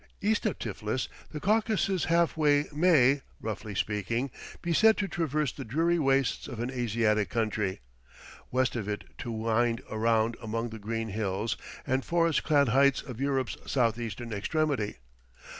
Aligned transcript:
East 0.19 0.47
of 0.47 0.57
Tiflis, 0.57 1.07
the 1.31 1.39
Caucasus 1.39 2.05
Hallway 2.05 2.65
may, 2.73 3.21
roughly 3.39 3.75
speaking, 3.75 4.31
be 4.59 4.73
said 4.73 4.97
to 4.97 5.07
traverse 5.07 5.51
the 5.51 5.63
dreary 5.63 5.99
wastes 5.99 6.47
of 6.47 6.59
an 6.59 6.71
Asiatic 6.71 7.29
country; 7.29 7.81
west 8.49 8.75
of 8.75 8.87
it 8.89 9.03
to 9.19 9.31
wind 9.31 9.83
around 9.91 10.37
among 10.41 10.69
the 10.69 10.79
green 10.79 11.09
hills 11.09 11.55
and 11.85 12.03
forest 12.03 12.43
clad 12.43 12.69
heights 12.69 13.03
of 13.03 13.21
Europe's 13.21 13.57
southeastern 13.71 14.33
extremity. 14.33 14.97